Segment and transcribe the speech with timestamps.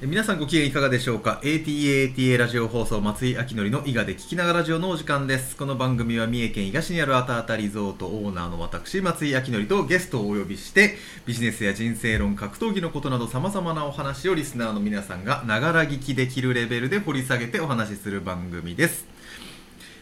[0.00, 5.56] 皆さんご機嫌いかがでしょうか？ATATA ラジオ放送松井明則の伊賀で聞きながらラジオのお時間です。
[5.56, 10.94] この番組は三重県伊賀市にあるあたあたリゾートオーナーの私松井明則とゲストをお呼びして
[11.26, 19.04] ビジネスや人生論格闘技のことなどさまざまなお話をリスナーの皆さんがながら聞きできるレベルで掘り下げてお話しする番組です、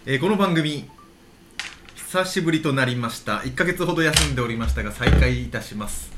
[0.05, 0.91] えーこの番組
[1.95, 3.39] 久しぶりとなりました。
[3.39, 6.13] 1ヶ月ほど休んでおりましたが再開いたします。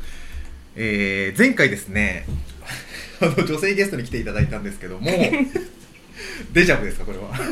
[0.74, 2.26] えー前回ですね
[3.20, 5.06] あの女性ゲストに来ていただいたんですけども
[6.52, 7.30] デジャブですかこれは、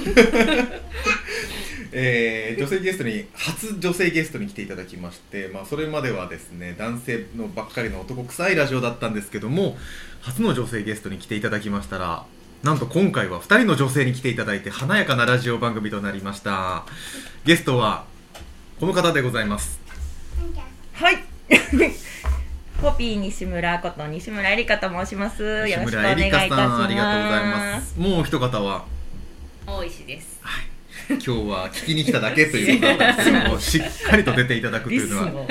[1.93, 9.77] えー女性ゲストに初女性ゲストに来ていただきまして、まあ、それまではですね男性のばっかりの男臭いラジオだったんですけども
[10.21, 12.25] 初の女性ゲストに来ていただきましたら
[12.63, 16.85] なんと今回は2人の女性に来ていただいて華やかなラジオ番組となりました。
[17.45, 18.07] ゲストは
[18.81, 19.79] この方でございます。
[20.95, 21.23] はい。
[22.81, 25.43] ポピー西村こと西村えりかと申します。
[25.43, 27.51] よろしくお西願いいたし村えりかさんありがとうございま。
[27.77, 28.85] ますすもう一方は？
[29.67, 30.37] 大石です。
[31.09, 35.47] 今日は聞きに来ただけということなんですけどもしっかりと出ていただくというのは、 はい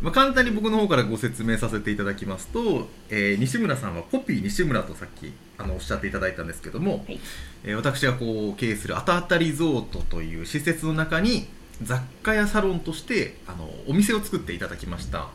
[0.00, 7.20] まあ、簡単に僕の方からご説明させていただきますと、えー西村さんはポピー西村とさっきあのおっしゃっていただいたんですけども、はい
[7.64, 11.46] えー私がこう経営するあたあたリゾートという施設の中に
[11.82, 15.28] 雑貨やサロンとしてあのお店を作っていただきました、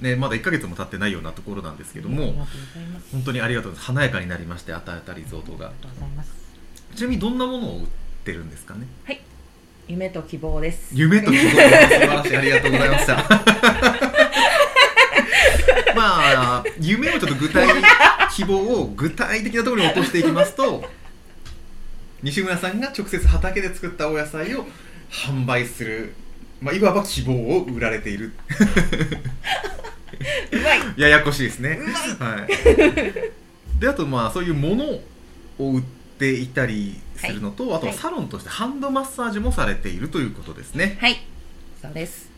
[0.00, 2.46] ね、まだ1ヶ月も経ってないようなところなんですけども。
[3.10, 5.72] 本当にありがとうございます華やかになりましてあたあたリゾートが。
[6.94, 7.86] ちなみにどんなものを売っ
[8.24, 8.86] てるんですかね？
[9.04, 9.20] はい。
[9.88, 10.90] 夢と希望です。
[10.94, 13.16] 夢と希望素晴らしいありがとうございました
[15.94, 16.02] ま
[16.58, 17.68] あ夢をちょっと具体
[18.32, 20.84] 希望を具体的なところに落としていきますと
[22.22, 24.66] 西村さんが直接畑で作ったお野菜を
[25.12, 26.14] 販売する、
[26.60, 28.32] まあ、いわば希望を売られている。
[30.52, 31.00] うまい。
[31.00, 31.78] ややこしいですね。
[32.18, 33.80] はい。
[33.80, 35.00] であとまあそういうものを
[35.58, 35.82] 売っ
[36.18, 37.98] ていたりするのと、あとははい。
[37.98, 40.96] サロンとしてハンドマッサージもされているということですね。
[41.00, 41.20] はい。
[41.80, 42.30] そうです。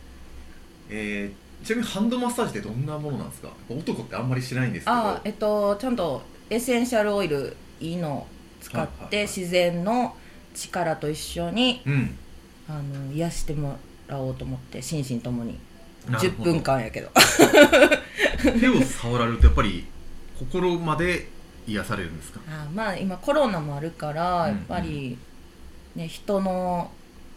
[0.90, 3.48] えーちなみにハンドマッサージってどんなものなんですか？
[3.70, 4.96] 男ってあんまりしないんですけど。
[4.96, 6.20] あ、えっとちゃんと
[6.50, 8.26] エッセンシャルオイルいいのを
[8.60, 10.14] 使っはいはいはいて自然の
[10.54, 12.18] 力と一緒にうん
[12.68, 15.58] あの癒してもらおうと思って心身ともに。
[16.06, 16.52] 10なるほど。
[16.52, 17.10] 分間やけど。
[18.60, 19.84] 手を触られるとやっぱり
[20.38, 21.28] 心まで
[21.66, 22.40] 癒されるんですか？
[22.48, 25.16] あまあ今コロナもあるからうんやっぱり、
[25.96, 26.90] ね人の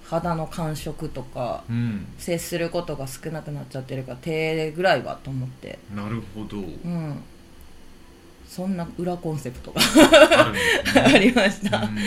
[0.03, 2.05] 肌の感触とかうん。
[2.17, 5.79] 接することが少なくなっちゃってるから手ぐらいはと思って。
[5.95, 6.57] なるほど。
[6.57, 7.21] うん。
[8.49, 10.59] そんな裏コンセプトがあね。
[11.15, 11.97] ありました、うん。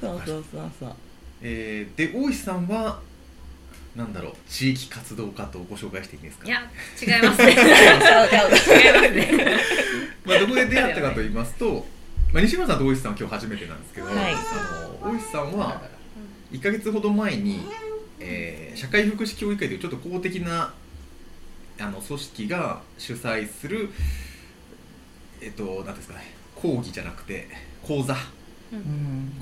[0.00, 0.94] そうそうそうそう
[1.42, 3.00] えーで大石さんは
[3.96, 6.46] なんだろう地域活動家とご紹介していいですか？
[6.46, 6.60] いや、
[7.00, 7.54] 違いますね。
[8.50, 8.70] ます
[9.10, 9.58] ね。
[10.24, 11.86] まあ、どこで出会ったかと言いますと、
[12.32, 15.82] まあ、西村さんと大石さんは今日初めてなんですけど、はいあの大石さんは
[16.52, 17.60] 1か月ほど前に、
[18.20, 20.72] えー社会福祉協議会というちょっと公的な
[21.78, 23.90] あの組織が主催する
[25.42, 27.48] えっと何ですかね講義じゃなくて
[27.82, 28.18] 講座うん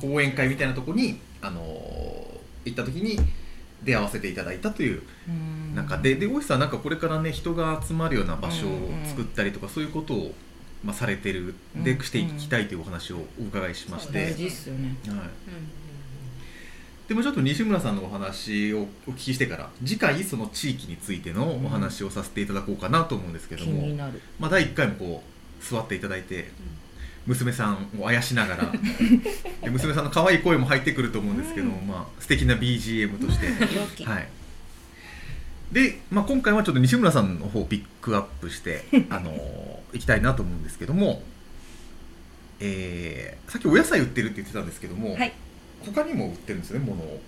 [0.01, 1.61] 講演会みたいなところにあの
[2.65, 3.19] 行った時に
[3.83, 5.75] 出会わせていただいたといううん。
[5.75, 8.71] 中でで大石さんなんかこれからね人が集まるような場所を
[9.07, 10.35] 作ったりとか、そういうことを、
[10.85, 12.03] まあ、されてるでうん。
[12.03, 14.97] していきたいというお話をお伺いしまして、大事っすよね。
[15.07, 15.19] はい、
[17.09, 24.21] でもちょっと西村さんのお話をお聞きしてから次回その地域についてのお話をさせていただこうかなと思うんですけ気ども、になる。
[24.39, 26.51] まあ、第1回もこう座っていただいて
[27.31, 28.73] 娘さんをあやしながら。
[29.63, 33.47] で娘さんの可愛い声も入ってくると思うんですけども、まあ素敵な BGM として。
[34.05, 34.29] はい、
[35.71, 41.23] で、まあ、今回はちょっと西村さんの方をピックアップして、 あのー、いきたいなと思うんですけども、
[42.59, 45.33] えーさっきお野菜売ってるって言ってたんですけども、はい。
[45.85, 47.21] 他にも売ってるんですよねものを。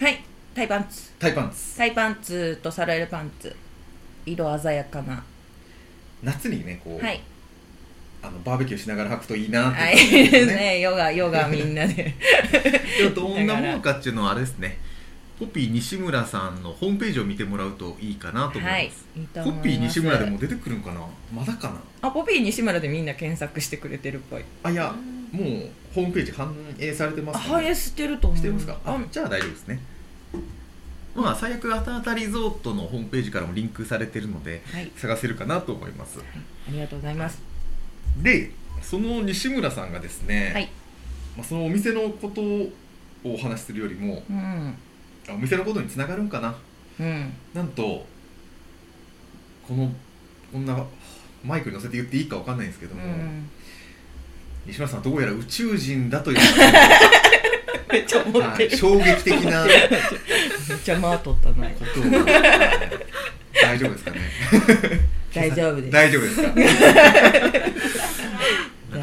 [0.00, 0.24] はい。
[0.54, 1.10] タイパンツ。
[1.18, 1.76] タイパンツ。
[1.76, 3.54] タイパンツとサラエルパンツ。
[4.24, 5.22] 色鮮やかな。
[6.22, 7.20] 夏にねこう、はい
[8.22, 10.46] あのバーベキューしながら履くといいなっては思うんですよい。
[10.46, 12.14] ねヨガヨガみんなで。
[13.14, 14.78] どんなものかっていうのはあれですね。
[15.38, 21.00] ポピー西村さんのホームページを見てもらうといいかなと思います、はいいいポピー西村でも出てくるんかな？
[21.32, 21.76] まだかな？
[22.02, 24.42] あポピー西村でみんな検索してくれてるっぽい。
[24.64, 24.92] あいや
[25.30, 28.38] もうホームページ反映されてますあ反映してると思う。
[28.38, 29.80] してますか、ああじゃあ大丈夫ですね。
[31.14, 34.90] まあ最悪あたあたリゾートのホームページからもリンクされてるのではい。
[34.96, 36.18] 探せるかなと思います。
[36.18, 36.22] あ
[36.72, 37.40] りがとうございます
[38.22, 38.50] で
[38.82, 40.68] その西村さんがですね、はい。
[41.36, 42.70] まあ、そのお店のことを
[43.24, 44.74] お話しするよりもうん。
[45.28, 46.56] あお店のことにつながるんかな。
[47.00, 47.32] うん。
[47.54, 48.06] なんと
[49.66, 49.90] この
[50.52, 50.84] こんな
[51.44, 53.48] マイクに乗せて言っていいかわかんないんですけども、うん。
[54.66, 56.38] 西村さんどうやら宇宙人だという、
[57.92, 58.42] めっちゃ思ってる。
[58.42, 63.08] はい、衝撃的な めっちゃ間取ったなことを、はい。
[63.62, 65.90] 大丈夫ですかね大丈夫です。
[65.92, 66.52] 大丈夫ですか？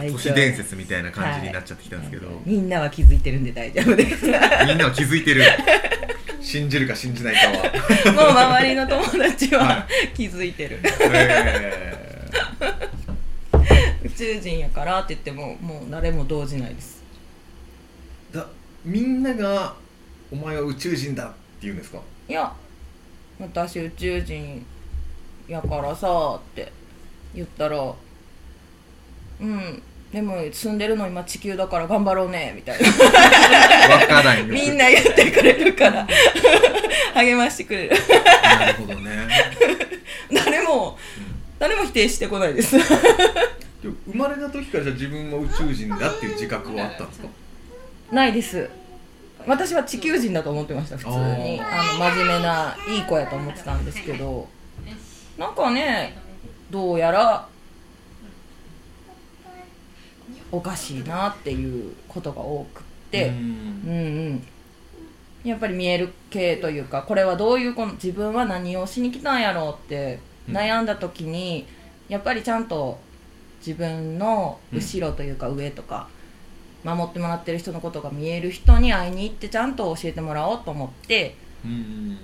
[0.12, 4.28] 都市伝説みたいな感じになっちゃってきたんですけど、みんなは気づいてるんで大丈夫です。
[4.28, 4.36] もう
[4.68, 5.44] みんなは気づいてる。
[6.42, 10.80] 信じるか信じないかは、 周りの友達はは気づいてる。
[11.02, 11.96] え
[14.04, 17.02] 宇宙人やからって言ってももう誰も動じないです。
[18.32, 18.46] ーだ
[18.84, 19.74] みんなが
[20.32, 21.34] 「お前は宇宙人だ」って
[21.64, 21.98] 言うんですか？
[22.30, 22.52] いや
[23.40, 24.64] 私宇宙人
[25.48, 26.72] やからさって
[27.34, 27.94] 言ったら
[29.42, 32.88] うんでも住んでるの今地球だから頑張ろうねみたいな。
[33.96, 34.46] わからんよ。
[34.46, 36.08] みんな言ってくれるから。
[37.16, 37.98] 励ましてくれる。
[38.42, 39.28] なるほどね。
[40.32, 40.98] 誰も
[41.60, 42.78] 誰も否定してこないです。
[42.80, 47.28] 生まれた時からじゃあ自分は宇宙人だっていう自覚はあったんですか？
[48.14, 48.70] ないです。
[49.46, 51.60] 私は地球人だと思ってました普通に。
[51.60, 51.68] あ
[52.00, 54.48] あの真面目ないい子やと思ってたんですけど
[55.38, 56.18] なんかね
[56.70, 57.48] どうやら
[60.52, 63.36] おかしいなっていうことが多くって、うん。
[63.36, 64.44] うんうん。
[65.44, 71.68] やっぱり見える系というかこれはどういうこの自分は何をしに来たんやろうって悩んだ時に、
[72.08, 73.00] やっぱりちゃんと
[73.60, 76.08] 自分の後ろというか上とか、
[76.84, 81.45] 守ってもらってる人のことが見える人に会いに行ってちゃんと教えてもらおうと思ってうん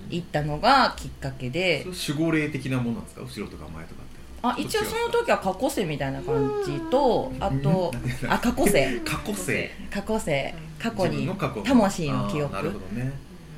[0.10, 1.86] 行ったのがきっかけで。
[1.86, 3.22] 守護霊的なものなんですか？
[3.22, 4.12] 後ろとか前とかって。
[4.44, 7.92] あ一応その時は過去世みたいな感じとあと
[8.24, 8.32] うん。
[8.32, 9.00] あ過去世。
[9.06, 10.54] 過去性過去世。
[10.80, 11.30] 過去に
[11.64, 12.56] 魂の記憶。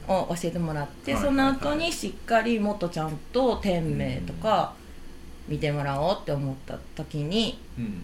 [0.06, 4.74] を教えてもらって、はいその後にしっかりもっとちゃんと天命とか
[5.48, 7.98] 見てもらおうって思った時にうんうんうん。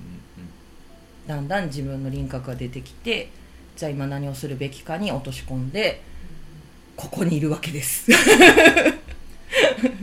[1.27, 3.29] だんだん自分の輪郭が出てきて
[3.75, 6.01] じゃあ今何をするべきかに落とし込んで
[6.99, 8.11] ここにいるわけです。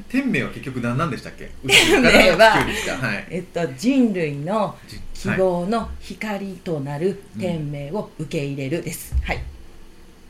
[0.08, 1.50] 天命は結局何なんでしたっけ？
[1.62, 3.26] 天命ははい。
[3.28, 9.42] えっと人類のじ希望の光となる天命を受け入れるです、はい。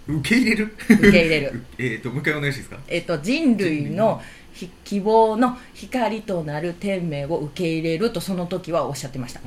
[0.09, 0.75] 受け入れる？
[0.89, 1.63] 受け入れる。
[1.79, 2.83] えっともう一回お願いしていいですか？
[2.89, 4.21] えっと人類の
[4.53, 9.39] ひ希望の光となる天命を受け入れるとその時はおっしゃってました。
[9.39, 9.43] あ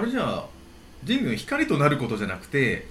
[0.00, 0.46] れじゃあ
[1.02, 2.86] 人類の光となることじゃなくて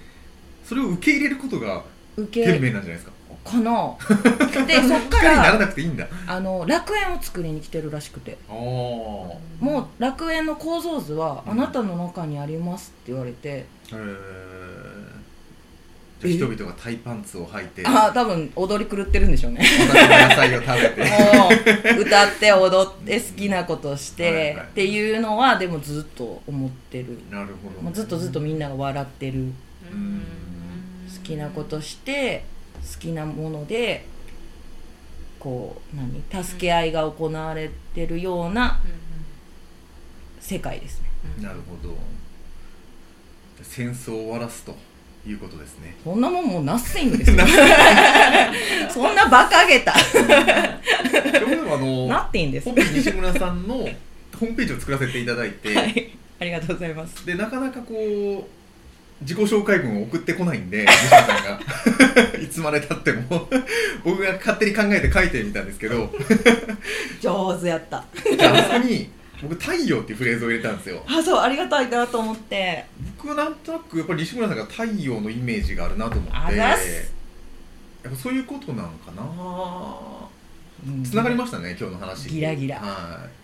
[0.66, 1.84] それを受け入れることが
[2.22, 3.12] 受け天命なんじゃないですか。
[3.44, 3.96] かな。
[4.66, 6.06] でそっかららなくていいんだ。
[6.26, 8.36] あの楽園を作りに来てるらしくて。
[8.48, 14.38] もう楽園の構造図はあなたの中にありますって言われて、へえ
[16.20, 17.86] じゃあ人々がタイパンツを履いて。
[17.86, 19.60] ああ多分踊り狂ってるんでしょうね。
[19.60, 21.02] 野菜を食べて。
[21.94, 27.18] もう歌って踊って好きなことして、はいはいっていうのはでもずっと思ってる。
[27.30, 29.38] なるほどもうずっとずっとみんなが笑ってる。
[29.38, 29.52] うん。
[29.92, 30.47] 好
[31.28, 32.44] きなことして
[32.94, 34.06] 好きなもので
[35.38, 36.44] こう何？
[36.44, 38.80] 助け合いが行われてるような
[40.40, 41.08] 世界ですね。
[41.40, 41.94] なるほど。
[43.62, 44.74] 戦争を終わらすと
[45.26, 45.96] いうことですね。
[46.02, 47.36] そんなもんもうナッシングですよ。
[48.90, 49.94] そんな馬鹿げた。
[49.94, 49.98] あ
[51.76, 52.70] のナッティンです。
[52.70, 56.10] 西村さんのホームページを作らせていただいて、はい。
[56.40, 57.26] ありがとうございます。
[57.26, 58.58] でなかなかこう
[59.20, 63.48] 自己紹介文を送ってこないんで西村さんが いつまでたっても。
[64.04, 66.12] 僕が勝手に考えて書いてみたんですけど。
[67.20, 68.04] 上手やった。
[68.36, 69.10] じゃああそこに
[69.42, 71.02] 僕「太陽」っていうフレーズを入れたんですよ。
[71.06, 72.86] あそうありがたいなと思って。
[73.16, 76.32] 僕はなんとなくやっぱり西村さんが太陽のイメージがあるなと思って。
[76.32, 79.24] あやっぱそういうことなのかな。
[81.04, 82.28] つながりましたね今日の話。
[82.28, 82.76] ギラギラ。
[82.78, 83.37] はい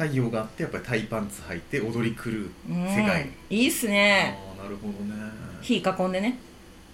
[0.00, 2.86] 太陽があってやっぱりタイパンツ履いて踊り狂ううん。
[2.88, 4.38] 世界、いいっすね。
[4.58, 5.14] ああなるほどね。
[5.60, 6.38] 火囲んでね、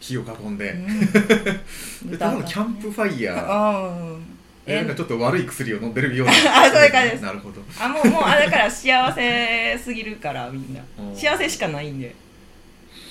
[0.01, 2.19] 火を囲んで、うん、 で。
[2.19, 4.15] ただのキャンプファイヤー。
[4.15, 4.27] うん。
[4.67, 6.33] えなんかちょっと悪い薬を飲んでるような。
[6.33, 7.23] あそういう感じです。
[7.25, 7.63] なるほど。
[7.81, 10.81] あもうもうあだから幸せすぎるからみんな。
[10.99, 11.17] うん。
[11.17, 12.13] 幸せしかないんで。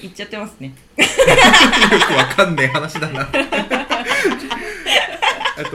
[0.01, 0.73] 言っちゃってますね。
[0.99, 1.05] よ
[2.05, 3.29] くわかんねえ話だな
[5.57, 5.65] えっ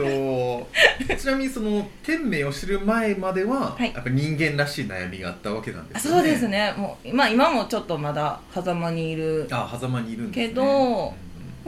[1.07, 3.91] とちなみにその天命を知る前までは、はい。
[3.93, 6.19] やっぱ人間らしい悩みがあったわけなんですよね。
[6.21, 6.73] そうですね。
[6.77, 9.47] もう、まあ、今もちょっとまだ狭間にいる。
[9.51, 10.47] あ狭間にいるんですね。
[10.49, 10.67] けどうん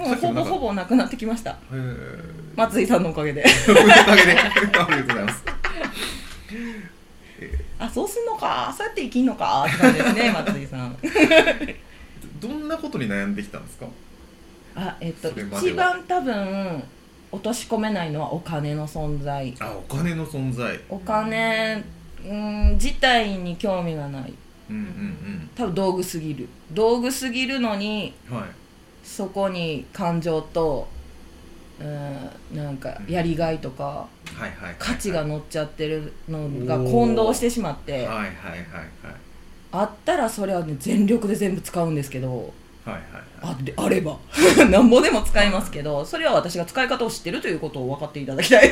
[0.05, 1.51] もうほぼほぼぼなくなってきました。
[1.51, 1.85] へえ
[2.55, 3.43] 松井さんのおかげで。
[3.69, 4.31] おかげで。
[4.39, 5.43] ありがとうございます。
[7.79, 8.73] あそうすんのか。
[8.77, 9.65] そうやって生きんのか。
[9.67, 10.95] って感じですね 松井さん。
[12.39, 13.85] どんなことに悩んできたんですか？
[14.75, 15.61] あえっとそれまでは。
[15.61, 16.83] 一番多分
[17.33, 19.53] 落とし込めないのはお金の存在。
[19.59, 20.79] あお金の存在。
[20.87, 21.83] お金
[22.23, 24.33] うん自体に興味がない。
[24.69, 26.47] うんうん多分道具すぎる。
[26.71, 28.45] 道具すぎるのにうんはい。
[29.03, 30.87] そこに感情と
[31.79, 34.07] うんなんかやりがいとかは
[34.39, 34.75] いはいはい。
[34.77, 37.93] 価値が乗っちゃってるのが混同してしまって。
[37.93, 38.29] はいはいはいはい。
[39.71, 42.53] あったらそれはね全力で全部使うんですけど
[42.85, 43.03] はいはい
[43.45, 44.17] あであれば。
[44.69, 48.69] なんぼでも使いますけどそれは私が使い方を知ってるということを分かっていただきたい。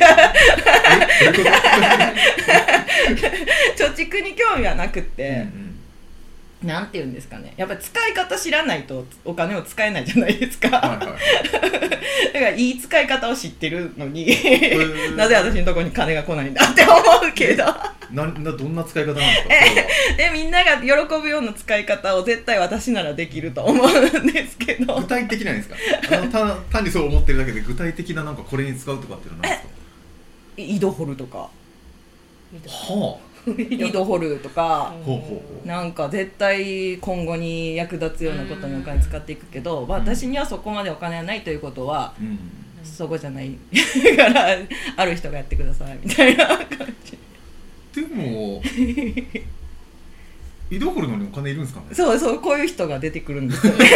[3.76, 5.61] 貯蓄に興味はなくって、うんうん
[6.62, 7.54] なんて言うんですかね。
[7.56, 10.98] やっぱり使い方知らないとお金を使えないじゃないですか、はいはい。
[11.00, 15.16] だからいい使い方を知ってるのにー。
[15.16, 16.92] なぜ私のところに金が来ないんだって思
[17.28, 17.64] うけど。
[18.12, 19.48] ななどんな使い方なんですか？
[19.48, 19.88] それは。
[20.18, 20.88] でみんなが喜
[21.20, 25.00] ぶような使い方を絶対私ならできると思うんですけど。
[25.00, 25.76] 具体的なんですか？
[26.12, 29.56] あのた単にそう思ってるだけで具体的ななんかこれに使うとかっていうのは何
[30.56, 31.32] です井戸掘るとか。
[31.32, 31.48] か
[32.92, 33.18] は
[33.70, 34.94] 井戸掘るとか
[35.64, 42.38] なんか絶対今後に役立つようなことにお金使っていくけど、まあ私にはそこまでお金はないということはうん。
[42.84, 43.56] そこじゃない。
[44.16, 44.58] から
[44.96, 46.66] ある人がやってくださいみたいな感
[47.94, 48.00] じ。
[48.00, 48.60] でも
[50.68, 51.86] 井戸掘るのにお金いるんですかね？
[51.92, 53.72] そうそうこういう人が出てくるんですよ。
[53.74, 53.86] ね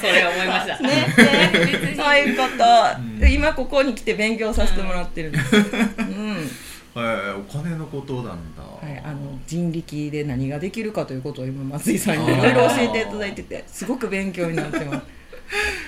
[0.00, 0.78] それは思いました。
[0.80, 0.88] ね。
[0.88, 3.32] ねそういう方、うん。
[3.32, 5.60] 今ここに来て勉強させてもらってるんです、う
[6.02, 6.50] ん
[6.94, 8.62] はいお金のことなんだ。
[8.62, 15.06] はい、あの人力で何ができるかということを今松井さんにいろいろ教えていただいててすごく勉強になってます。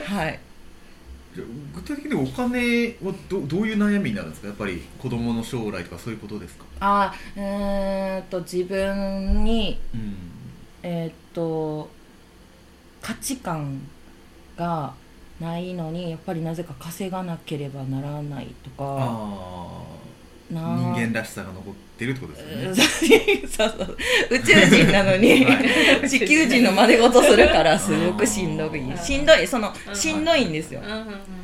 [0.04, 0.40] はい。
[1.34, 1.46] じゃあ
[1.76, 4.48] 具体的にお金はどどういう悩みになるんですか？
[4.48, 6.64] やっぱり子供の将来とかそういうことですか？
[6.80, 10.16] あーえーっと自分にうん。
[10.82, 11.88] えーっと
[13.02, 13.80] 価値観
[14.56, 14.94] が
[15.38, 18.84] ないのにやっぱりなぜか稼がなければならないとか。
[18.84, 19.82] あなあ
[20.50, 23.48] 人間らしさが残ってるってことですよね。
[23.48, 23.74] そう。
[23.78, 23.96] そう。
[24.30, 28.82] 宇宙人なのに は地球人の真似事するからすごくしんどい。
[28.96, 29.46] しんどい。
[29.46, 29.96] そのうん。
[29.96, 30.80] しんどいんですよ。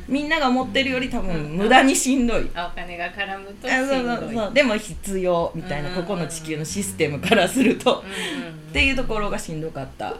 [0.07, 2.49] みんなが思ってるより多分無駄にしんどい。
[2.55, 3.97] あお金が絡むとしあんどい。
[3.97, 4.33] そうそう。
[4.33, 5.95] そうでも必要みたいなうん。
[5.95, 8.03] ここの地球のシステムからすると。
[8.69, 10.15] っていうところがしんどかった。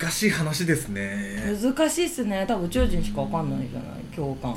[0.00, 1.56] 難しい話ですね。
[1.62, 2.44] 難しいっすね。
[2.46, 4.00] 多分宇宙人しかわかんないじゃない。
[4.14, 4.56] 共感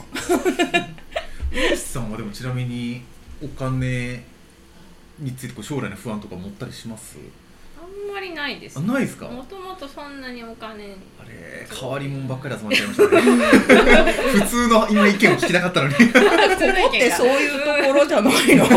[1.54, 3.04] 大石さんはでもちなみに
[3.44, 4.24] お金
[5.20, 7.18] についてこう将来の不安とか持ったりします？
[7.80, 8.80] あんまりないです。
[8.80, 8.82] あ。
[8.82, 9.28] ないですか？
[9.28, 10.86] もともとそんなにお金。
[11.20, 13.22] あれ変わり者ばっかり集まっちゃいましたね。
[14.34, 15.94] 普通の今意見を聞きたかったのに。
[15.94, 16.10] ここ
[16.88, 18.66] ってそういうところじゃないの？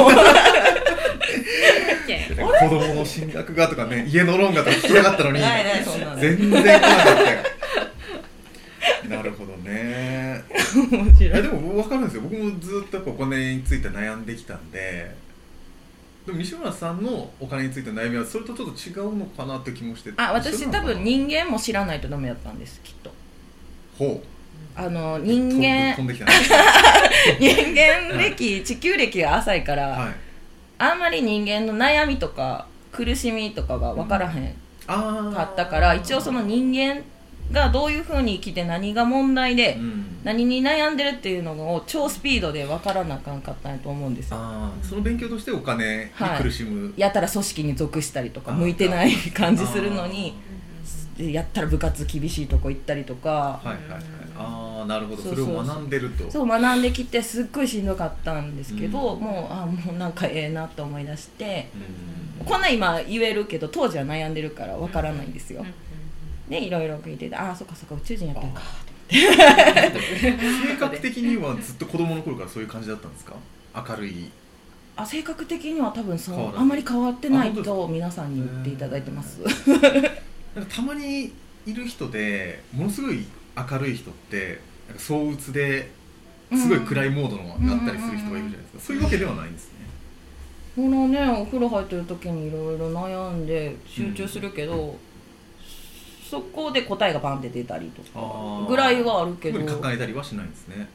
[2.37, 5.40] 子供の進学がとかね家のローンがとか聞きたかったのに。
[5.40, 6.16] ないないそんなの。
[6.21, 6.80] 全然来なかっ
[7.25, 7.38] たよ
[9.08, 10.42] なるほどね。
[10.90, 11.42] 面白い。
[11.42, 12.22] でも分かるんですよ。
[12.22, 15.14] 僕もずっとやっぱお金について悩んできたんで。
[16.26, 23.12] でも西村さんのお金についての悩みはそれとちょっと違うのかなって気もしてあ私多分人間も知らないとダメだったんですきっと。
[23.96, 24.20] ほう。
[24.75, 26.26] あの人間人間
[28.18, 30.14] 歴地球歴が浅いから、はい
[30.78, 34.54] あんまり人間の悩みとか苦しみとかが分からへん
[34.86, 37.02] ああかったから、一応その人間
[37.53, 40.07] がどういうふうに生きて何が問題で、うん。
[40.25, 44.37] 何に悩んでるっていうのを超スピードで分からなあかんかったんやと思うんですよ。
[44.37, 50.35] ああその勉強としてお金に苦しむ、やったら組織に属したりとか向いてない感じするのに
[51.17, 53.31] でやったら部活厳しいとこ行ったりとか。
[53.31, 54.03] はいはいはい。
[54.37, 55.23] ああなるほど。
[55.23, 55.55] それそうそう。
[55.55, 56.29] そうを学んでると。
[56.29, 59.21] そう学んできてすっごいしんどかったんですけど、うん。
[59.21, 61.69] もうあもうなんかええなと思い出して。
[62.41, 62.47] うん。
[62.47, 65.65] こんなん今言えるけど当時は悩んでるから分からないんですよ、
[66.49, 68.62] でいろいろ聞いててああそっかそっか宇宙人やったんか
[69.09, 73.35] 性格的にはずっと子供の頃からそういう感じだったんですか？
[73.75, 74.31] 明るい。
[74.97, 79.41] あ性格的には多分そうあんまり変わってないと皆さんに言っていただいてます。
[79.43, 81.33] なんかたまに
[81.67, 83.26] いる人でものすごい
[83.71, 85.91] 明るい人ってなんか躁鬱で
[86.53, 88.81] すごい暗いモードのなったりする人がいるじゃないですか。
[88.81, 89.76] そういうわけではないんですね。
[90.76, 94.97] ほらねお風呂入ってる時にいろいろ悩んで集中するけど、
[96.30, 98.66] そこで答えがバンって出たりとか。
[98.68, 99.64] ぐらいはあるけど。
[99.64, 100.88] 抱えたりはしないんですね。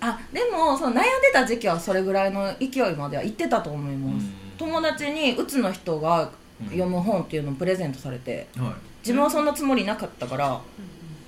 [0.00, 4.32] あでもその悩んでた時期はそれぐらいの勢いまでは行ってたと思います、うん。
[4.58, 6.30] 友達にうつの人が
[6.66, 8.46] 読む本っていうのをプレゼントされて。
[8.58, 8.72] はい。
[9.00, 10.60] 自分はそんなつもりなかったから、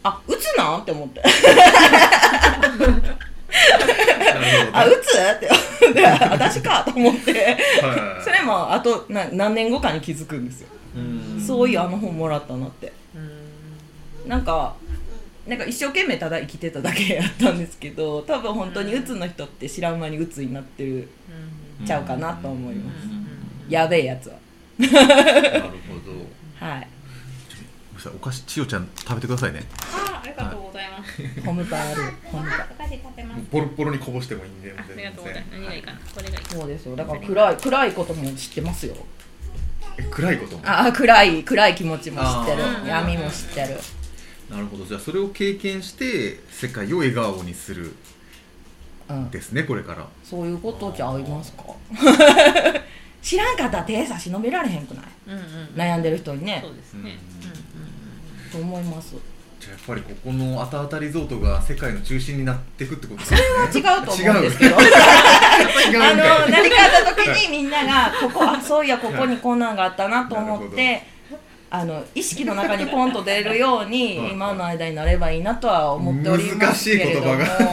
[0.02, 0.80] あうつなん？
[0.80, 1.22] って思って。
[4.72, 5.16] あうつ？
[5.16, 5.48] って。
[5.94, 7.32] で私かと思って。
[7.32, 8.24] はい。
[8.24, 11.40] それもあとな何年後かに気づくんですよ、うん。
[11.40, 12.92] そういうあの本もらったなって
[14.28, 14.76] なんか
[15.46, 21.08] なんか一生懸命ただ生きてただけやったんですけど多分本当に鬱の人って知らん間に鬱になってる
[21.86, 23.08] ちゃうかなと思います。
[23.68, 24.36] やべえやつは。
[24.78, 25.94] なるほ
[26.60, 26.66] ど。
[26.66, 26.88] はい。
[28.14, 29.64] お菓子千代ちゃん食べてくださいね。
[29.94, 31.40] あありがとうございます。
[31.44, 32.02] ホムパある。
[32.24, 33.42] ホムパお菓子食べます。
[33.50, 35.52] ボロボロにこぼしてもいいんであありがとうございます。
[35.52, 35.98] 何がいいかな。
[35.98, 36.44] これがいい。
[36.44, 36.96] そうですよ。
[36.96, 38.94] だから暗い暗いことも知ってますよ。
[39.98, 40.62] え暗いことも？
[40.64, 42.62] ああ暗い暗い気持ちも知ってる。
[42.86, 43.78] 闇も知ってる
[44.50, 44.84] なるほど。
[44.84, 47.94] じゃあそれを経験して世界を笑顔にする
[49.08, 49.30] うん。
[49.30, 50.06] ですねこれから。
[50.24, 51.64] そういうことじゃありますか？
[53.22, 55.04] 知らんかったら手差し伸べられへんくない？
[55.28, 55.40] うんうん
[55.76, 56.60] 悩んでる人にね。
[56.64, 57.16] そうですね。
[58.52, 59.14] と思います。
[59.60, 63.40] じゃあやっぱりここのあたあたリゾートが世界の中心になっていくってことですね。
[63.74, 64.76] 違うと思うんですけど。
[64.80, 65.98] 違う。
[65.98, 71.02] んあのかい何かあった時にみんながここあそういやここにこんなんがあったなと思っなて
[71.70, 74.32] あの意識の中にポンと出るようにはい。
[74.32, 77.26] 今の間になればいいなとは思っておりますけれども。
[77.36, 77.66] 難しい言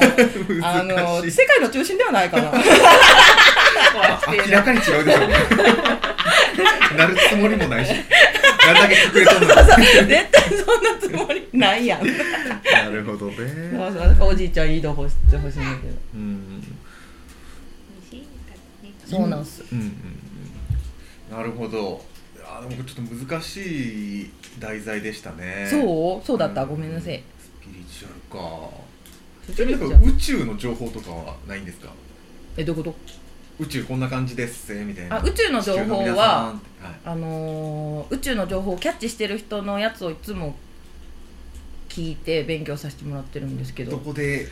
[0.62, 0.76] 葉が。
[0.80, 2.52] あの世界の中心ではないかな。
[4.28, 5.20] 明らかに違うでしょ。
[6.98, 7.94] なるつもりもないし。
[8.66, 12.06] なるだけ隠れとんのに絶対そんなつもりないやん。
[12.06, 13.38] なるほどね。
[13.38, 14.08] そうそう。
[14.10, 15.94] だからおじいちゃんいいとこしてほしいんだけど。
[16.16, 16.78] うん。
[19.06, 19.64] そうなんす。
[19.72, 19.86] うんうん
[21.32, 21.38] うん。
[21.38, 22.04] なるほど
[22.48, 25.68] あでもちょっと難しい題材でしたね。
[25.70, 26.26] そう？
[26.26, 26.66] そうだった？
[26.66, 27.24] ごめんなさい。
[27.40, 28.70] スピリチュアルか。
[29.48, 31.90] スちなみに宇宙の情報とかはないんですか？
[32.58, 32.96] えどういうこ
[33.60, 35.18] 宇宙こんな感じですみたいな。
[35.18, 36.86] あ宇宙の情報ははい。
[37.04, 40.56] とあのー宇宙の情報をキャッチしてる人のやつをいつも
[41.96, 43.92] 聞いて勉強させてもらってるんですけど。
[43.92, 44.50] どこで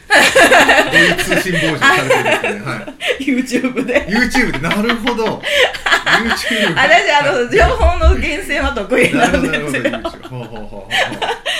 [1.25, 3.19] 通信傍受されてるんですかね、はい。
[3.19, 4.07] YouTube で。
[4.07, 4.59] YouTube で。
[4.59, 5.25] なるほど。
[5.25, 9.83] YouTube 私あの情報の厳選は得意ななんですよ。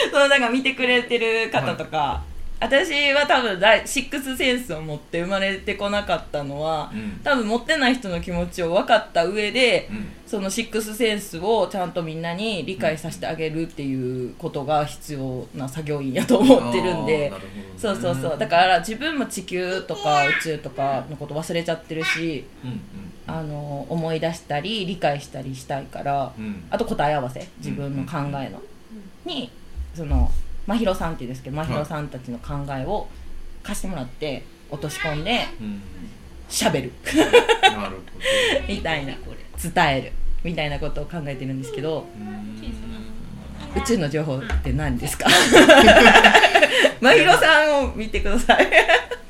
[0.10, 2.24] そのなんか見てくれてる方とか、
[2.64, 7.20] 私は多分シックスセンスを持って生まれてこなかったのは、うん。
[7.22, 10.06] 多分持ってない人の気持ちを分かった上で、うん。
[10.26, 17.30] そのシックスセンスをちゃんとみんなに理解させてあげるっていうことが必要な作業員やと思ってるんで。
[17.30, 17.34] ね。
[17.78, 18.38] そうそうそう。
[18.38, 22.80] だから自分も地球とか宇宙とかのこと忘れちゃってるしうんうん。
[23.26, 26.64] あの思い出したり理解したりしたいからうん。
[26.70, 27.46] あと答え合わせ。
[27.58, 28.62] 自分の考えの。
[29.26, 29.52] に
[29.94, 30.32] その
[30.68, 33.08] 真宙さんっていうんですけど真宙さんたちの考えを
[33.64, 35.82] 貸してもらって落とし込んでうん。
[36.50, 36.92] 喋る。
[37.62, 38.02] なるほ
[38.68, 39.14] みたいな。
[39.16, 39.38] これ
[39.70, 40.12] 伝える。
[40.44, 42.06] みたいなことを考えてるんですけど
[43.76, 45.28] 宇宙の情報って何ですか？
[47.02, 48.66] 真宙さんを見てください。
[48.66, 48.70] い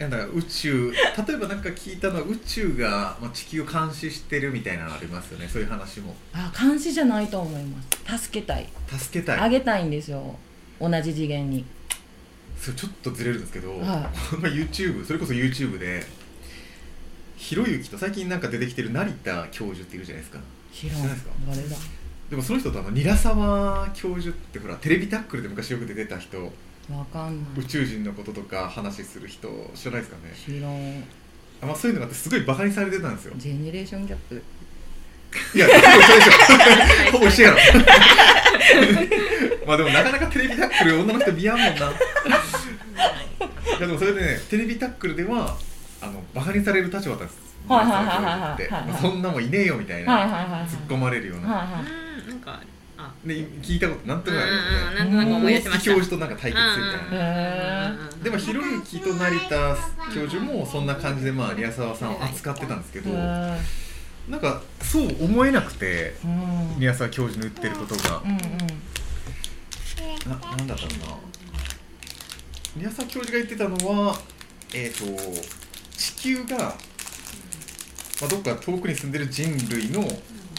[0.03, 5.47] やだから宇宙例えばなんか聞いたのは宇宙が、まあ、地球を監視してるみたいなのありますよね。
[5.47, 6.15] そういう話も。
[6.33, 8.23] あ監視じゃないと思います。
[8.25, 8.67] 助けたい。
[8.97, 9.39] 助けたい。
[9.39, 10.35] あげたいんですよ
[10.89, 11.65] 同じ次元に。
[12.59, 14.11] それちょっとずれるんですけど、は
[14.43, 14.47] い。
[14.47, 16.03] YouTube それこそ YouTube で
[17.37, 20.39] ひろゆきと最近なんか出てきてる成田教授っているじゃないですか。
[20.73, 21.31] 知らないですか？
[22.29, 26.51] でもその人とあの韮沢教授ってほらテレビタックルで昔よく出てた人。
[26.91, 27.61] わかんない。
[27.61, 30.33] 宇宙人のこととか話する人知らないですかね？
[30.35, 31.03] 知らん。
[31.61, 33.33] あ、まあ、そういうのがあってすごいバカにされてたんですよ。
[33.37, 34.41] ジェネレーションギャップ
[35.55, 36.31] いやほぼ一緒でしょ。
[37.11, 37.57] ほぼ一緒やろ
[39.67, 41.71] まあでもなかなかテレビタックル女の人見やんもんな。
[41.71, 41.75] い
[43.81, 45.55] やでもそれでねテレビタックルでは
[46.01, 47.39] あのバカにされる立場だったんです。
[47.67, 48.05] はいはいはい
[48.73, 50.65] はいそんなもんいねえよみたいな。
[50.65, 51.63] 突っ込まれるような、な
[52.33, 52.59] んか
[52.97, 54.67] あで聞いたことなんとなくあるよね。
[54.99, 55.85] なんとなく思い出しました。
[55.85, 57.91] 教授となんか対決するみたいな、へ
[58.21, 59.77] でもひろゆきと成田
[60.13, 63.57] 教授もそんな感じでまあ宮沢さんを扱ってたんですけど、へ
[64.29, 66.79] なんかそう思えなくてーうん。
[66.79, 68.21] 宮沢教授の言ってることが。
[68.23, 68.39] うんうん
[70.27, 71.17] ななんだったろうな。
[72.75, 73.75] 宮沢教授が言ってたの
[74.07, 74.17] は
[74.73, 75.05] えっ、と
[75.97, 76.67] 地球が、ま
[78.23, 80.01] あ、どっか遠くに住んでる人類の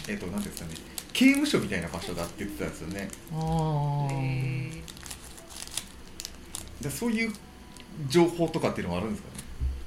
[0.09, 0.74] えっ、と何ていうんですかね
[1.12, 3.09] 刑務所みたいな場所だって言ってたんですよね。
[6.81, 7.33] でそういう
[8.09, 9.44] 情報とかっていうのはあるんですかね。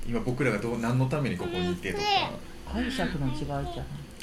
[0.08, 2.04] 今僕らがどう何のためにここにいてとか
[2.74, 3.66] 解釈の違いじゃない。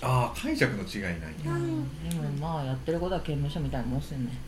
[0.02, 1.14] ああ解釈の違いない、
[1.46, 2.08] うん。
[2.08, 4.38] でもまあやってることは刑務所みたいなもんっすよね。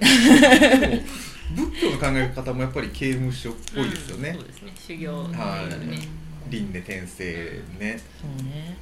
[0.00, 1.66] うん。
[1.68, 4.72] 仏教の考え方もやっぱり刑務所っぽいですよね、そうですね。
[4.76, 5.86] 修行はい。
[5.86, 6.08] ね
[6.48, 8.00] 輪廻転生ね。
[8.20, 8.76] そうね。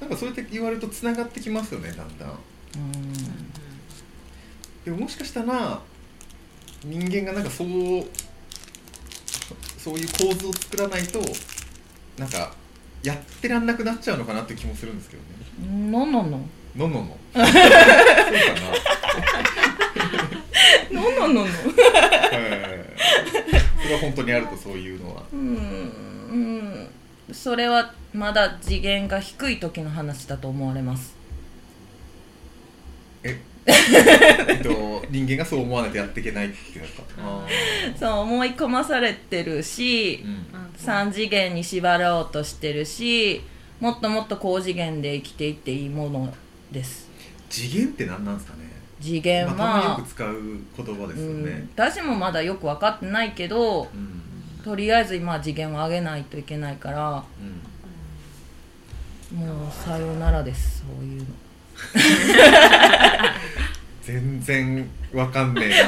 [0.00, 2.28] なんかそうやって言われるとつながってきますよねだんだん。
[2.28, 3.12] うん。
[4.84, 5.80] でももしかしたら
[6.84, 7.68] 人間がなんかそう
[9.76, 11.20] そういう構図を作らないと
[12.18, 12.54] なんか
[13.02, 15.90] やってらんなくなっちゃうのかなって気もするんですけどね。
[15.90, 16.48] ののんのん。
[16.76, 16.90] の
[17.34, 17.50] そうかな。
[20.90, 21.50] なんなんのはい
[23.90, 25.52] れは本当にあるとそういうのはうんう
[27.32, 31.14] んそれはまだ次元が低い時の話だと思われます
[33.22, 37.02] ええっと人間がそう思わないとやっていけないっていうのか。
[37.18, 37.46] あ
[37.98, 40.70] そう思い込まされてるしー、うん。
[40.76, 43.42] 3次元に縛ろうとしてるし
[43.80, 46.32] もっともっと高次元で生きていっていいもの
[46.70, 47.08] です。
[47.48, 48.70] 次元って何なんですかね。
[49.00, 50.36] 次元まあ、たまによはく、使う
[50.76, 51.44] 言葉ですようん。
[51.44, 54.62] ね、私もまだよく分かってないけどうん。
[54.62, 57.24] とりあえず今は次元を上げないといけないから
[59.32, 59.38] うん。
[59.38, 61.26] もうさよならですそういうの
[64.02, 65.86] 全然わかんねえな。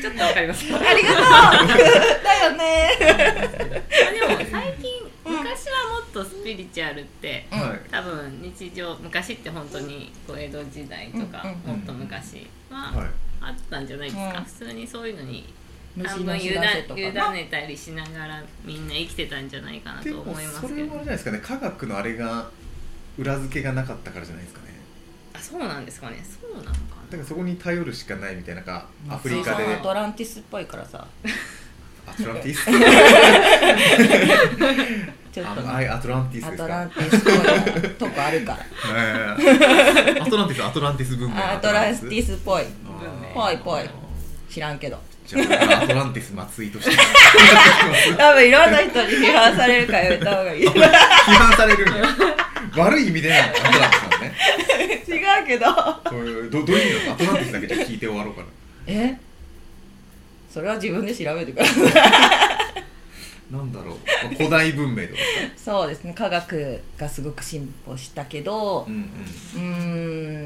[0.00, 0.64] ちょっとわかります。
[0.74, 1.20] ありがとう。
[2.24, 2.96] だよね。
[2.98, 3.04] で
[4.26, 7.80] も最近昔はもっとスピリチュアルってうんはい。
[7.90, 11.72] 多分日常昔って本当にこう江戸時代とか、うん。
[11.72, 13.08] もっと昔ははい。
[13.40, 14.44] あったんじゃないですか、うん。
[14.44, 15.52] 普通にそういうのに
[15.96, 21.38] 虫半分委ねたりしながらみんな生きてたんじゃないかなと思いますそれはあれじけどゃないですかね。
[21.38, 22.50] 科学のあれが
[23.18, 24.68] 裏付けがなかったからじゃないですかね。
[25.34, 26.24] あそうなんですかね。
[26.24, 26.70] そうなのか
[27.10, 29.64] だからそこに頼るしかないみたいななんかアフリカで。
[29.64, 31.06] アトランティスっぽいからさ。
[32.06, 32.64] アトランティス？
[35.30, 36.66] ちょっとあはいアトランティスアですか？
[36.66, 38.58] トランティスっぽいとこあるから。
[38.58, 38.64] は
[40.16, 40.64] いアトランティス？
[40.64, 42.64] アトランティス文明あアトランティスっぽい。
[43.34, 43.82] ぽいぽい。
[44.48, 44.98] 知らんけど。
[45.26, 46.96] じゃあアトランティス松井として。
[48.16, 50.66] 多分いろんな人に批判されるからやめた方がいい。
[50.66, 52.04] 批判されるんや
[52.78, 54.34] 悪い意味でなのアトランティスさんね。
[55.48, 55.72] けどこ
[56.12, 56.62] ういうど。
[56.62, 58.46] どういう意味なのアトランティスだけじゃ聞いて終わろうかな
[58.86, 59.16] え？
[60.52, 64.34] それは自分で調べてくださいなんだろう。
[64.36, 65.18] 古代文明とか
[65.56, 66.12] そうですね。
[66.12, 69.02] 科学がすごく進歩したけどうんうん。
[69.54, 69.60] うー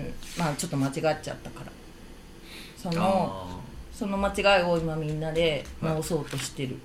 [0.09, 1.73] んまあちょっと間違っちゃったから。
[2.77, 3.61] そのあ
[3.93, 6.77] その間違いを今みんなではい直そうとしてる、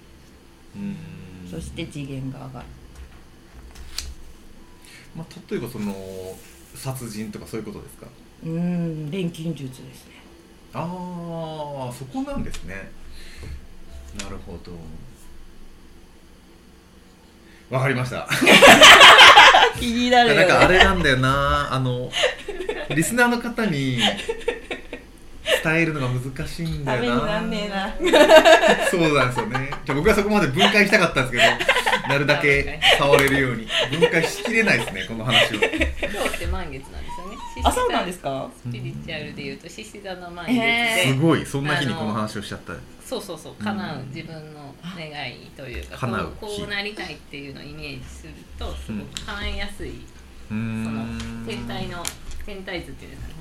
[0.75, 1.51] ーうん。
[1.51, 2.65] そして次元が上がる
[5.17, 5.93] まあ、例えばその
[6.75, 8.05] 殺人とかそういうことですか？
[8.43, 10.11] うーん錬金術ですね。
[10.73, 12.91] ああそこなんですね。
[14.21, 14.73] なるほど。
[17.75, 18.27] わかりました。
[19.79, 21.73] 気になるよ、ね、なんかあれなんだよな。
[21.73, 22.11] あの
[22.95, 23.97] リスナーの方に
[25.63, 27.21] 伝えるのが難しいんだよな。
[28.91, 29.69] そうなんですよね。
[29.85, 33.67] じゃあ僕はそこまで分解したかったんですけどなるだけ触れるように。
[33.91, 35.57] 分解しきれないですねこの話を。
[35.57, 37.37] 今日って満月なんですよね。
[37.63, 38.49] あそうなんですか？
[38.55, 41.13] スピリチュアルでいうと獅子座の満へ月で。
[41.13, 42.73] すごいそんな日にこの話をしちゃった。
[43.03, 49.93] そうそうそう叶う自分の願いというか、叶うこうこうなりたいっていうのをイメージするとすごく叶いやすい、
[50.49, 51.45] そのん。
[51.47, 52.03] 天体の
[52.45, 53.33] 天体図っていうんですかね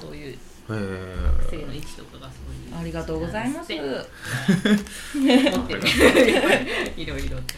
[0.00, 0.38] そういう
[0.74, 3.72] へ星ーの位置とかがそういうありがとうございます。
[3.72, 5.74] いや持って。
[5.74, 5.80] る
[6.96, 7.18] いろ。
[7.18, 7.54] いろって。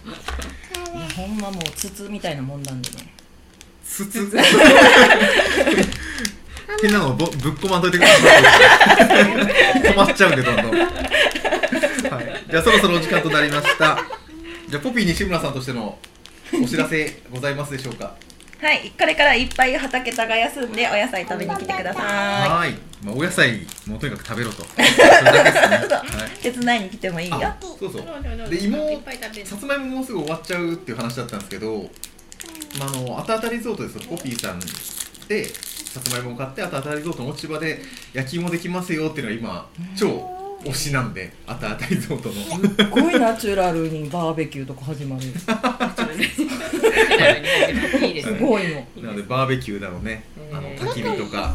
[1.17, 3.13] ほんまもう筒みたいなもんなんでね。
[3.85, 4.31] つつ
[6.81, 8.43] 変なのぼぶっ込まんといてください。
[9.83, 14.05] 止まっちゃうんでどんどん、はい、じゃあそろそろお時間となりました。
[14.69, 15.99] じゃあポピー西村さんとしての
[16.63, 18.15] お知らせございますでしょうか？
[18.61, 22.73] はいこれからいっぱい畑耕すんでお野菜食べに来てくださはい。
[23.03, 24.63] まあ、お野菜もうとにかく食べろと。
[26.43, 27.39] 手伝いに来てもいいよ。
[27.43, 28.51] あそうそう。
[28.51, 29.01] でい芋
[29.45, 31.91] さつまいももうすぐ終わっちゃうっていう話だったんですけど、
[32.79, 34.61] まあ、あのあたあたリゾートですポピーさん
[35.27, 37.81] でさつまいもを買ってあたあたリゾートの落ち葉で
[38.13, 42.35] 焼き芋できますよっていうのが今超推しなんであたあたリゾートの。
[42.35, 42.41] す
[42.83, 45.25] っごいナチュラルにバーベキューとか始まる。
[45.25, 45.29] い
[48.11, 48.39] いですね。
[48.39, 48.87] すごいの。
[49.03, 50.25] なのでバーベキューだのね。
[50.53, 51.55] あの焚き火とか、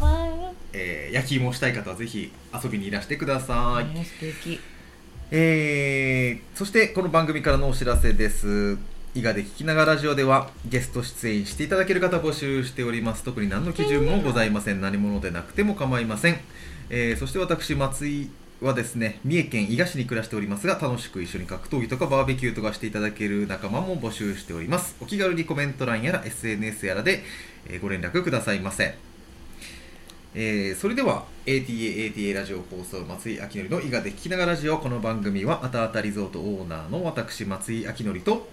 [0.74, 2.32] えー焼き芋をしたい方はぜひ
[2.64, 4.60] 遊びにいらしてください、ね素敵。
[5.32, 8.78] えーそしてこの番組からのお知らせです。
[9.14, 13.24] 伊賀で聞きながらラジオではゲスト出演していただける方募集しております。
[13.24, 14.82] 特に何の基準もございません。
[14.82, 16.40] 何者でなくても構いません、
[16.90, 18.30] えーそして私松井
[18.62, 24.96] はですね三重県伊賀市に暮らしておりますが楽しく一緒に格闘技とかバーベキューとかしていただける仲間も募集しております。
[25.02, 27.24] お気軽にコメント欄やら SNS やらで、
[27.68, 28.96] えーご連絡くださいませ。
[30.34, 38.48] えーそれでは ATA ATA ラジオ放送松井明則の伊賀で聞きながらラジオこの番組はあたあたリゾートオーナーの私松井明則と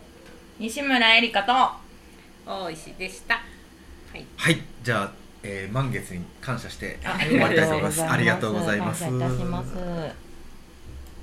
[0.58, 3.34] 西村えりかと大石でした。
[3.34, 4.24] はい。
[4.36, 8.02] はいじゃあ、えー満月に感謝してあ終わりたいと思います。
[8.04, 9.04] ありがとうございます